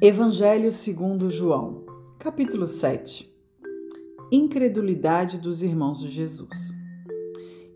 Evangelho 0.00 0.70
segundo 0.70 1.28
João, 1.28 1.84
capítulo 2.20 2.68
7. 2.68 3.28
Incredulidade 4.30 5.40
dos 5.40 5.60
irmãos 5.60 5.98
de 5.98 6.08
Jesus. 6.08 6.72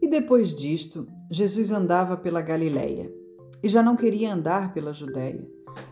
E 0.00 0.06
depois 0.06 0.54
disto, 0.54 1.08
Jesus 1.28 1.72
andava 1.72 2.16
pela 2.16 2.40
Galileia, 2.40 3.12
e 3.60 3.68
já 3.68 3.82
não 3.82 3.96
queria 3.96 4.32
andar 4.32 4.72
pela 4.72 4.92
Judéia, 4.92 5.44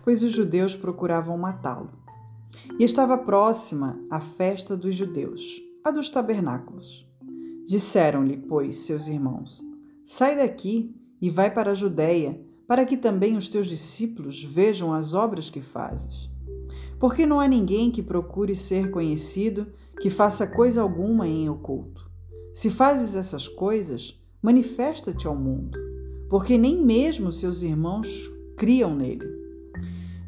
pois 0.05 0.23
os 0.23 0.31
judeus 0.31 0.77
procuravam 0.77 1.37
matá-lo. 1.37 1.91
E 2.79 2.85
estava 2.85 3.19
próxima 3.19 4.01
a 4.09 4.21
festa 4.21 4.77
dos 4.77 4.95
judeus, 4.95 5.61
a 5.83 5.91
dos 5.91 6.09
tabernáculos. 6.09 7.11
Disseram-lhe, 7.67 8.37
pois, 8.37 8.77
seus 8.77 9.09
irmãos: 9.09 9.65
Sai 10.07 10.37
daqui 10.37 10.95
e 11.21 11.29
vai 11.29 11.51
para 11.53 11.73
a 11.73 11.75
Judéia, 11.75 12.41
para 12.71 12.87
que 12.87 12.97
também 12.97 13.37
os 13.37 13.49
teus 13.49 13.67
discípulos 13.67 14.45
vejam 14.45 14.95
as 14.95 15.13
obras 15.13 15.51
que 15.51 15.61
fazes. 15.61 16.30
Porque 17.01 17.25
não 17.25 17.41
há 17.41 17.49
ninguém 17.49 17.91
que 17.91 18.03
procure 18.03 18.55
ser 18.55 18.91
conhecido 18.91 19.67
que 19.99 20.11
faça 20.11 20.47
coisa 20.47 20.83
alguma 20.83 21.27
em 21.27 21.49
oculto. 21.49 22.11
Se 22.53 22.69
fazes 22.69 23.17
essas 23.17 23.49
coisas, 23.49 24.21
manifesta-te 24.43 25.27
ao 25.27 25.35
mundo, 25.35 25.79
porque 26.29 26.59
nem 26.59 26.77
mesmo 26.85 27.33
seus 27.33 27.63
irmãos 27.63 28.31
criam 28.55 28.95
nele. 28.95 29.27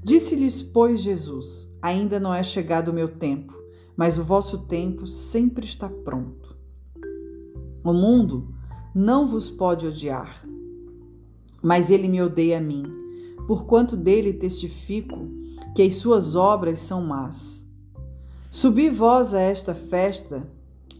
Disse-lhes, 0.02 0.62
pois, 0.62 1.00
Jesus: 1.00 1.70
Ainda 1.82 2.18
não 2.18 2.32
é 2.32 2.42
chegado 2.42 2.88
o 2.88 2.94
meu 2.94 3.08
tempo, 3.08 3.52
mas 3.94 4.18
o 4.18 4.24
vosso 4.24 4.66
tempo 4.66 5.06
sempre 5.06 5.66
está 5.66 5.90
pronto. 5.90 6.56
O 7.84 7.92
mundo 7.92 8.54
não 8.94 9.26
vos 9.26 9.50
pode 9.50 9.86
odiar, 9.86 10.46
mas 11.62 11.90
ele 11.90 12.08
me 12.08 12.22
odeia 12.22 12.58
a 12.58 12.60
mim, 12.60 12.84
porquanto 13.46 13.94
dele 13.94 14.32
testifico 14.32 15.28
que 15.74 15.82
as 15.82 15.94
suas 15.94 16.36
obras 16.36 16.78
são 16.78 17.02
más. 17.02 17.66
Subi 18.50 18.90
vós 18.90 19.34
a 19.34 19.40
esta 19.40 19.74
festa, 19.74 20.46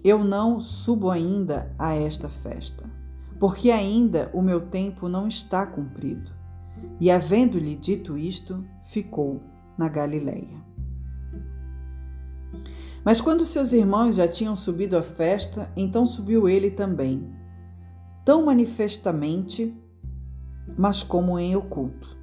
eu 0.03 0.25
não 0.25 0.61
subo 0.61 1.11
ainda 1.11 1.75
a 1.79 1.95
esta 1.95 2.29
festa, 2.29 2.91
porque 3.39 3.71
ainda 3.71 4.31
o 4.33 4.41
meu 4.41 4.61
tempo 4.61 5.09
não 5.09 5.29
está 5.29 5.67
cumprido. 5.67 6.33
E 7.01 7.11
havendo-lhe 7.11 7.77
dito 7.77 8.17
isto, 8.17 8.65
ficou 8.85 9.43
na 9.77 9.89
Galileia. 9.89 10.63
Mas 13.05 13.21
quando 13.21 13.45
seus 13.45 13.73
irmãos 13.73 14.17
já 14.17 14.29
tinham 14.29 14.57
subido 14.57 14.97
à 14.97 15.03
festa, 15.03 15.71
então 15.77 16.07
subiu 16.07 16.49
ele 16.49 16.71
também, 16.71 17.31
tão 18.25 18.47
manifestamente 18.47 19.77
mas 20.77 21.03
como 21.03 21.39
em 21.39 21.57
oculto. 21.57 22.17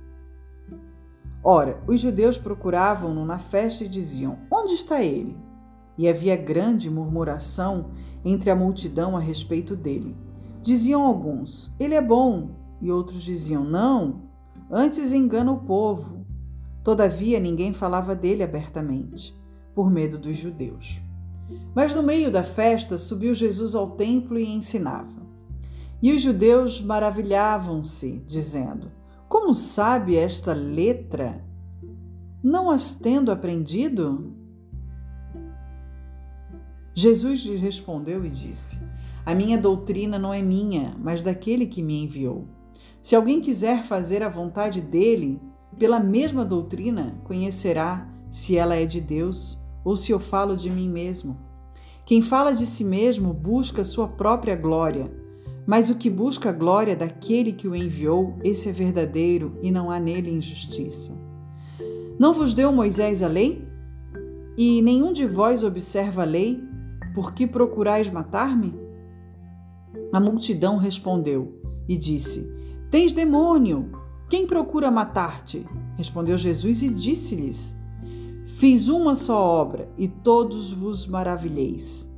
Ora, 1.44 1.82
os 1.88 2.02
judeus 2.02 2.38
procuravam-no 2.38 3.26
na 3.26 3.40
festa 3.40 3.84
e 3.84 3.90
diziam: 3.90 4.40
Onde 4.52 4.73
está 4.73 5.02
ele? 5.02 5.38
E 5.98 6.08
havia 6.08 6.36
grande 6.36 6.90
murmuração 6.90 7.92
entre 8.23 8.50
a 8.50 8.56
multidão 8.56 9.16
a 9.16 9.20
respeito 9.20 9.76
dele. 9.76 10.16
Diziam 10.62 11.02
alguns: 11.02 11.73
Ele 11.80 11.95
é 11.95 12.02
bom, 12.02 12.52
e 12.82 12.92
outros 12.92 13.23
diziam: 13.23 13.64
Não, 13.64 14.23
antes 14.70 15.14
engana 15.14 15.52
o 15.52 15.62
povo. 15.62 16.26
Todavia 16.84 17.40
ninguém 17.40 17.73
falava 17.73 18.16
dele 18.16 18.44
abertamente, 18.44 19.38
por 19.76 19.90
medo 19.90 20.17
dos 20.17 20.36
judeus. 20.36 21.02
Mas 21.73 21.95
no 21.95 22.04
meio 22.04 22.32
da 22.32 22.44
festa 22.44 22.98
subiu 22.98 23.34
Jesus 23.34 23.76
ao 23.76 23.92
templo 23.92 24.38
e 24.38 24.48
ensinava. 24.48 25.20
E 26.02 26.14
os 26.14 26.22
judeus 26.22 26.82
maravilhavam-se, 26.82 28.23
dizendo: 28.26 28.92
Como 29.30 29.53
sabe 29.53 30.16
esta 30.16 30.53
letra? 30.53 31.45
Não 32.41 32.67
as 32.67 32.95
tendo 32.95 33.31
aprendido? 33.31 34.33
Jesus 36.95 37.42
lhes 37.42 37.61
respondeu 37.61 38.26
e 38.26 38.30
disse: 38.31 38.81
A 39.23 39.36
minha 39.36 39.55
doutrina 39.55 40.17
não 40.17 40.33
é 40.33 40.42
minha, 40.42 40.98
mas 40.99 41.21
daquele 41.21 41.67
que 41.67 41.83
me 41.83 42.02
enviou. 42.04 42.48
Se 43.04 43.15
alguém 43.15 43.39
quiser 43.39 43.83
fazer 43.83 44.23
a 44.23 44.30
vontade 44.30 44.81
dele, 44.81 45.39
pela 45.77 45.99
mesma 45.99 46.43
doutrina 46.43 47.21
conhecerá 47.23 48.09
se 48.31 48.58
ela 48.58 48.75
é 48.75 48.86
de 48.87 48.99
Deus 48.99 49.61
ou 49.86 49.95
se 49.95 50.11
eu 50.11 50.20
falo 50.20 50.58
de 50.58 50.71
mim 50.71 50.89
mesmo. 50.89 51.37
Quem 52.04 52.23
fala 52.23 52.52
de 52.52 52.65
si 52.65 52.83
mesmo 52.83 53.31
busca 53.31 53.83
sua 53.83 54.08
própria 54.08 54.55
glória 54.55 55.29
mas 55.65 55.89
o 55.89 55.95
que 55.95 56.09
busca 56.09 56.49
a 56.49 56.53
glória 56.53 56.95
daquele 56.95 57.53
que 57.53 57.67
o 57.67 57.75
enviou, 57.75 58.37
esse 58.43 58.70
é 58.70 58.71
verdadeiro 58.71 59.58
e 59.61 59.70
não 59.70 59.92
há 59.92 59.99
nele 59.99 60.31
injustiça. 60.31 61.11
Não 62.20 62.33
vos 62.33 62.53
deu 62.53 62.71
Moisés 62.71 63.21
a 63.21 63.27
lei? 63.27 63.67
E 64.58 64.81
nenhum 64.81 65.14
de 65.14 65.25
vós 65.25 65.64
observa 65.64 66.23
a 66.23 66.25
lei? 66.25 66.61
Por 67.14 67.33
que 67.33 67.48
procurais 67.48 68.09
matar-me? 68.09 68.73
A 70.11 70.19
multidão 70.19 70.77
respondeu 70.77 71.61
e 71.87 71.95
disse: 71.95 72.52
Tens 72.89 73.14
demônio! 73.14 73.92
Quem 74.30 74.45
procura 74.45 74.92
matar-te? 74.92 75.65
Respondeu 75.95 76.37
Jesus 76.37 76.81
e 76.81 76.89
disse-lhes: 76.89 77.75
Fiz 78.45 78.89
uma 78.89 79.15
só 79.15 79.39
obra 79.39 79.89
e 79.98 80.08
todos 80.08 80.73
vos 80.73 81.08
maravilheis 81.08 82.08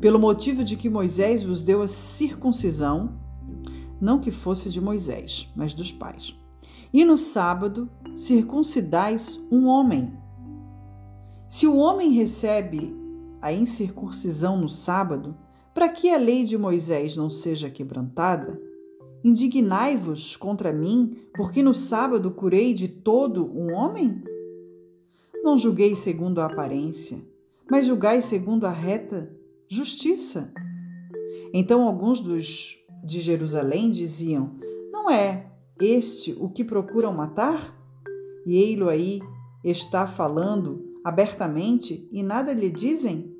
pelo 0.00 0.18
motivo 0.18 0.62
de 0.62 0.76
que 0.76 0.88
Moisés 0.88 1.44
vos 1.44 1.62
deu 1.62 1.82
a 1.82 1.88
circuncisão, 1.88 3.18
não 4.00 4.20
que 4.20 4.30
fosse 4.30 4.70
de 4.70 4.80
Moisés, 4.80 5.50
mas 5.56 5.74
dos 5.74 5.90
pais. 5.90 6.36
E 6.92 7.04
no 7.04 7.16
sábado 7.16 7.90
circuncidais 8.14 9.40
um 9.50 9.66
homem. 9.66 10.12
Se 11.48 11.66
o 11.66 11.76
homem 11.76 12.12
recebe 12.12 12.96
a 13.40 13.52
incircuncisão 13.52 14.56
no 14.56 14.68
sábado, 14.68 15.36
para 15.74 15.88
que 15.88 16.10
a 16.10 16.16
lei 16.16 16.44
de 16.44 16.58
Moisés 16.58 17.16
não 17.16 17.30
seja 17.30 17.70
quebrantada? 17.70 18.60
Indignai-vos 19.24 20.36
contra 20.36 20.72
mim, 20.72 21.16
porque 21.34 21.62
no 21.62 21.74
sábado 21.74 22.30
curei 22.30 22.72
de 22.72 22.88
todo 22.88 23.46
um 23.46 23.74
homem? 23.74 24.22
Não 25.42 25.56
julguei 25.56 25.94
segundo 25.94 26.40
a 26.40 26.46
aparência, 26.46 27.24
mas 27.70 27.86
julgai 27.86 28.20
segundo 28.20 28.66
a 28.66 28.70
reta 28.70 29.37
justiça. 29.68 30.52
Então 31.52 31.82
alguns 31.82 32.20
dos 32.20 32.78
de 33.04 33.20
Jerusalém 33.20 33.90
diziam: 33.90 34.56
Não 34.92 35.10
é 35.10 35.52
este 35.80 36.36
o 36.38 36.48
que 36.48 36.64
procuram 36.64 37.12
matar? 37.12 37.76
E 38.46 38.56
ei-lo 38.56 38.88
aí 38.88 39.20
está 39.62 40.06
falando 40.06 40.98
abertamente 41.04 42.08
e 42.10 42.22
nada 42.22 42.52
lhe 42.52 42.70
dizem? 42.70 43.36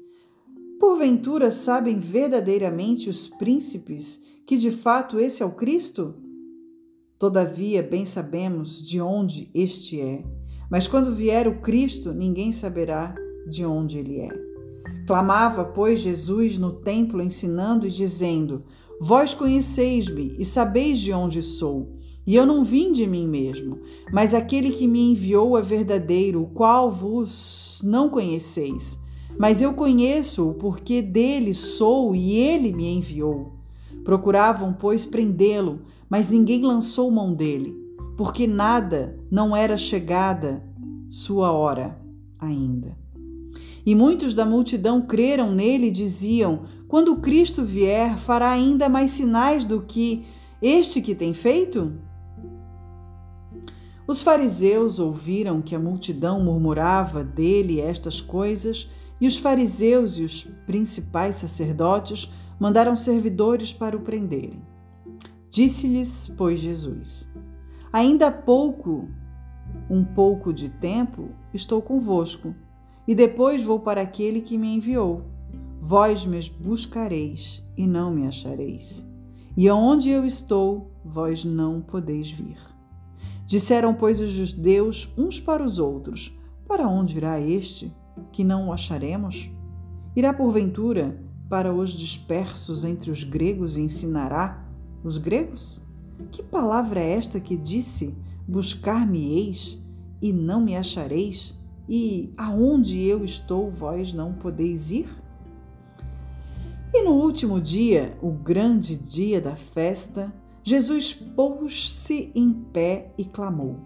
Porventura 0.79 1.51
sabem 1.51 1.99
verdadeiramente 1.99 3.09
os 3.09 3.27
príncipes 3.27 4.21
que 4.47 4.57
de 4.57 4.71
fato 4.71 5.19
esse 5.19 5.43
é 5.43 5.47
o 5.47 5.53
Cristo? 5.53 6.15
Todavia, 7.19 7.83
bem 7.83 8.07
sabemos 8.07 8.81
de 8.83 9.01
onde 9.01 9.51
este 9.53 10.01
é, 10.01 10.25
mas 10.71 10.87
quando 10.87 11.15
vier 11.15 11.49
o 11.49 11.61
Cristo, 11.61 12.13
ninguém 12.13 12.53
saberá 12.53 13.15
de 13.49 13.65
onde 13.65 13.99
ele 13.99 14.21
é. 14.21 14.58
Clamava, 15.09 15.65
pois, 15.65 16.01
Jesus 16.01 16.59
no 16.59 16.71
templo, 16.71 17.23
ensinando 17.23 17.87
e 17.87 17.91
dizendo: 17.91 18.63
Vós 19.01 19.33
conheceis-me 19.33 20.37
e 20.39 20.45
sabeis 20.45 20.99
de 20.99 21.15
onde 21.15 21.41
sou. 21.41 21.97
E 22.27 22.35
eu 22.35 22.45
não 22.45 22.63
vim 22.63 22.93
de 22.93 23.07
mim 23.07 23.27
mesmo, 23.27 23.79
mas 24.13 24.35
aquele 24.35 24.71
que 24.71 24.87
me 24.87 25.01
enviou 25.01 25.57
é 25.57 25.63
verdadeiro, 25.63 26.43
o 26.43 26.47
qual 26.49 26.93
vos 26.93 27.81
não 27.83 28.11
conheceis. 28.11 28.99
Mas 29.39 29.63
eu 29.63 29.73
conheço-o, 29.73 30.53
porque 30.53 31.01
dele 31.01 31.55
sou 31.55 32.15
e 32.15 32.35
ele 32.35 32.71
me 32.71 32.87
enviou. 32.87 33.55
Procuravam, 34.05 34.75
pois, 34.75 35.07
prendê-lo, 35.07 35.81
mas 36.07 36.29
ninguém 36.29 36.61
lançou 36.61 37.11
mão 37.11 37.33
dele, 37.33 37.75
porque 38.15 38.47
nada 38.47 39.19
não 39.31 39.57
era 39.57 39.79
chegada 39.79 40.63
sua 41.09 41.51
hora 41.51 41.99
ainda. 42.39 43.08
E 43.89 43.95
muitos 43.95 44.35
da 44.35 44.45
multidão 44.45 45.01
creram 45.01 45.51
nele 45.51 45.87
e 45.87 45.91
diziam: 45.91 46.65
Quando 46.87 47.17
Cristo 47.17 47.65
vier, 47.65 48.19
fará 48.19 48.51
ainda 48.51 48.87
mais 48.87 49.13
sinais 49.13 49.65
do 49.65 49.81
que 49.81 50.27
este 50.61 51.01
que 51.01 51.15
tem 51.15 51.33
feito? 51.33 51.95
Os 54.07 54.21
fariseus 54.21 54.99
ouviram 54.99 55.63
que 55.63 55.75
a 55.75 55.79
multidão 55.79 56.45
murmurava 56.45 57.25
dele 57.25 57.81
estas 57.81 58.21
coisas, 58.21 58.91
e 59.19 59.27
os 59.27 59.39
fariseus 59.39 60.19
e 60.19 60.23
os 60.23 60.45
principais 60.67 61.37
sacerdotes 61.37 62.31
mandaram 62.61 62.95
servidores 62.95 63.73
para 63.73 63.97
o 63.97 64.01
prenderem. 64.01 64.61
Disse-lhes, 65.49 66.31
pois, 66.37 66.61
Jesus: 66.61 67.27
Ainda 67.91 68.27
há 68.27 68.33
pouco, 68.33 69.09
um 69.89 70.05
pouco 70.05 70.53
de 70.53 70.69
tempo, 70.69 71.31
estou 71.55 71.81
convosco 71.81 72.55
e 73.09 73.15
depois 73.15 73.65
vou 73.65 73.81
para 73.81 74.03
aquele 74.03 74.43
que 74.43 74.59
me 74.59 74.75
enviou. 74.75 75.25
Vós 75.81 76.27
me 76.27 76.39
buscareis 76.61 77.67
e 77.75 77.87
não 77.87 78.13
me 78.13 78.27
achareis. 78.27 79.09
E 79.57 79.67
aonde 79.67 80.11
eu 80.11 80.27
estou, 80.27 80.93
vós 81.03 81.43
não 81.43 81.81
podeis 81.81 82.31
vir. 82.31 82.59
Disseram, 83.47 83.95
pois, 83.95 84.21
os 84.21 84.29
judeus 84.29 85.11
uns 85.17 85.41
para 85.41 85.65
os 85.65 85.79
outros: 85.79 86.39
Para 86.67 86.87
onde 86.87 87.17
irá 87.17 87.41
este, 87.41 87.91
que 88.31 88.45
não 88.45 88.69
o 88.69 88.73
acharemos? 88.75 89.51
Irá 90.15 90.35
porventura 90.35 91.19
para 91.49 91.73
os 91.73 91.93
dispersos 91.93 92.85
entre 92.85 93.11
os 93.11 93.25
gregos 93.25 93.79
e 93.79 93.81
ensinará 93.81 94.69
os 95.03 95.17
gregos? 95.17 95.81
Que 96.31 96.43
palavra 96.43 97.01
é 97.01 97.15
esta 97.15 97.41
que 97.41 97.57
disse: 97.57 98.15
Buscar-me-eis 98.47 99.83
e 100.21 100.31
não 100.31 100.61
me 100.61 100.77
achareis? 100.77 101.58
E 101.89 102.33
aonde 102.37 103.03
eu 103.03 103.25
estou, 103.25 103.71
vós 103.71 104.13
não 104.13 104.35
podeis 104.35 104.91
ir? 104.91 105.09
E 106.93 107.03
no 107.03 107.13
último 107.13 107.61
dia, 107.61 108.17
o 108.21 108.31
grande 108.31 108.97
dia 108.97 109.41
da 109.41 109.57
festa, 109.57 110.33
Jesus 110.63 111.15
pôs-se 111.15 112.31
em 112.35 112.53
pé 112.53 113.13
e 113.17 113.25
clamou, 113.25 113.77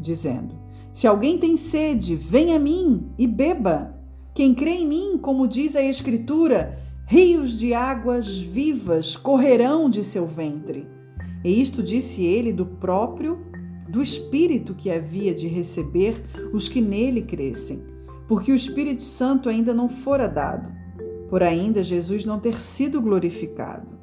dizendo: 0.00 0.54
Se 0.92 1.06
alguém 1.06 1.38
tem 1.38 1.56
sede, 1.56 2.16
venha 2.16 2.56
a 2.56 2.58
mim 2.58 3.10
e 3.18 3.26
beba. 3.26 3.94
Quem 4.34 4.54
crê 4.54 4.70
em 4.70 4.86
mim, 4.86 5.18
como 5.18 5.46
diz 5.46 5.76
a 5.76 5.82
Escritura, 5.82 6.78
rios 7.06 7.58
de 7.58 7.72
águas 7.74 8.38
vivas 8.38 9.16
correrão 9.16 9.88
de 9.88 10.02
seu 10.02 10.26
ventre. 10.26 10.88
E 11.44 11.60
isto 11.60 11.82
disse 11.82 12.24
ele 12.24 12.52
do 12.52 12.64
próprio 12.64 13.38
do 13.94 14.02
Espírito 14.02 14.74
que 14.74 14.90
havia 14.90 15.32
de 15.32 15.46
receber 15.46 16.20
os 16.52 16.68
que 16.68 16.80
nele 16.80 17.22
crescem, 17.22 17.80
porque 18.26 18.50
o 18.50 18.54
Espírito 18.56 19.04
Santo 19.04 19.48
ainda 19.48 19.72
não 19.72 19.88
fora 19.88 20.26
dado, 20.26 20.68
por 21.30 21.44
ainda 21.44 21.84
Jesus 21.84 22.24
não 22.24 22.40
ter 22.40 22.60
sido 22.60 23.00
glorificado. 23.00 23.96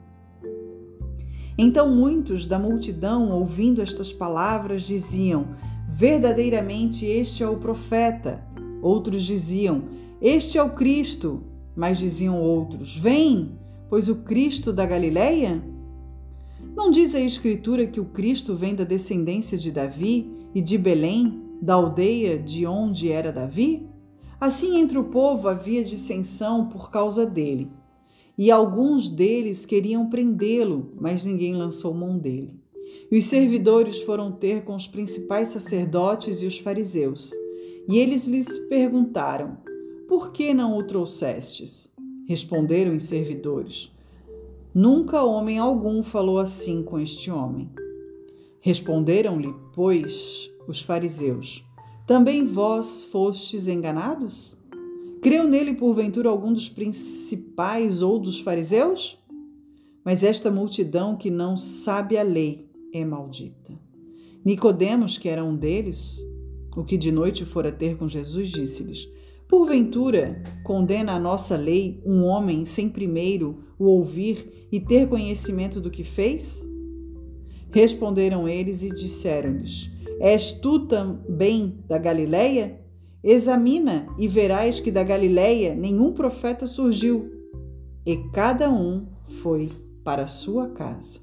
Então 1.57 1.93
muitos 1.93 2.45
da 2.45 2.57
multidão, 2.57 3.31
ouvindo 3.33 3.81
estas 3.81 4.13
palavras, 4.13 4.83
diziam: 4.83 5.49
Verdadeiramente 5.89 7.05
este 7.05 7.43
é 7.43 7.49
o 7.49 7.57
profeta. 7.57 8.47
Outros 8.81 9.23
diziam: 9.23 9.83
Este 10.21 10.57
é 10.57 10.63
o 10.63 10.69
Cristo. 10.69 11.43
Mas 11.75 11.97
diziam 11.97 12.41
outros: 12.41 12.95
Vem, 12.95 13.59
pois 13.89 14.07
o 14.07 14.15
Cristo 14.15 14.71
da 14.71 14.85
Galileia? 14.85 15.61
Não 16.75 16.89
diz 16.89 17.13
a 17.13 17.19
Escritura 17.19 17.85
que 17.85 17.99
o 17.99 18.05
Cristo 18.05 18.55
vem 18.55 18.73
da 18.73 18.85
descendência 18.85 19.57
de 19.57 19.71
Davi 19.71 20.31
e 20.55 20.61
de 20.61 20.77
Belém, 20.77 21.41
da 21.61 21.73
aldeia 21.73 22.39
de 22.39 22.65
onde 22.65 23.11
era 23.11 23.31
Davi? 23.31 23.87
Assim, 24.39 24.79
entre 24.79 24.97
o 24.97 25.03
povo 25.03 25.47
havia 25.47 25.83
dissensão 25.83 26.69
por 26.69 26.89
causa 26.89 27.25
dele. 27.25 27.69
E 28.37 28.49
alguns 28.49 29.09
deles 29.09 29.65
queriam 29.65 30.09
prendê-lo, 30.09 30.93
mas 30.99 31.25
ninguém 31.25 31.53
lançou 31.55 31.93
mão 31.93 32.17
dele. 32.17 32.59
E 33.11 33.17
os 33.19 33.25
servidores 33.25 33.99
foram 34.01 34.31
ter 34.31 34.63
com 34.63 34.73
os 34.73 34.87
principais 34.87 35.49
sacerdotes 35.49 36.41
e 36.41 36.45
os 36.45 36.57
fariseus. 36.57 37.31
E 37.87 37.99
eles 37.99 38.25
lhes 38.25 38.47
perguntaram: 38.69 39.57
Por 40.07 40.31
que 40.31 40.53
não 40.53 40.77
o 40.77 40.83
trouxestes? 40.83 41.91
Responderam 42.25 42.95
os 42.95 43.03
servidores: 43.03 43.91
Nunca 44.73 45.21
homem 45.21 45.59
algum 45.59 46.01
falou 46.01 46.39
assim 46.39 46.81
com 46.81 46.97
este 46.97 47.29
homem. 47.29 47.69
Responderam-lhe, 48.61 49.53
pois, 49.73 50.49
os 50.65 50.81
fariseus: 50.81 51.63
Também 52.07 52.45
vós 52.45 53.03
fostes 53.03 53.67
enganados? 53.67 54.55
Creu 55.21 55.45
nele 55.45 55.73
porventura 55.73 56.29
algum 56.29 56.53
dos 56.53 56.69
principais 56.69 58.01
ou 58.01 58.17
dos 58.17 58.39
fariseus? 58.39 59.19
Mas 60.05 60.23
esta 60.23 60.49
multidão 60.49 61.17
que 61.17 61.29
não 61.29 61.57
sabe 61.57 62.17
a 62.17 62.23
lei 62.23 62.67
é 62.93 63.03
maldita. 63.03 63.77
Nicodemos, 64.43 65.17
que 65.17 65.27
era 65.29 65.43
um 65.43 65.55
deles, 65.55 66.25
o 66.75 66.83
que 66.83 66.97
de 66.97 67.11
noite 67.11 67.43
fora 67.43 67.71
ter 67.71 67.97
com 67.97 68.07
Jesus, 68.07 68.49
disse-lhes: 68.49 69.07
Porventura, 69.51 70.41
condena 70.63 71.11
a 71.11 71.19
nossa 71.19 71.57
lei 71.57 72.01
um 72.05 72.23
homem 72.23 72.63
sem 72.63 72.87
primeiro 72.87 73.65
o 73.77 73.83
ouvir 73.83 74.69
e 74.71 74.79
ter 74.79 75.09
conhecimento 75.09 75.81
do 75.81 75.91
que 75.91 76.05
fez? 76.05 76.65
Responderam 77.69 78.47
eles 78.47 78.81
e 78.81 78.89
disseram-lhes: 78.89 79.91
És 80.21 80.53
tu 80.53 80.87
também 80.87 81.83
da 81.85 81.97
Galileia? 81.97 82.79
Examina 83.21 84.07
e 84.17 84.25
verás 84.25 84.79
que 84.79 84.89
da 84.89 85.03
Galileia 85.03 85.75
nenhum 85.75 86.13
profeta 86.13 86.65
surgiu, 86.65 87.29
e 88.05 88.15
cada 88.31 88.69
um 88.71 89.05
foi 89.25 89.69
para 90.01 90.27
sua 90.27 90.69
casa. 90.69 91.19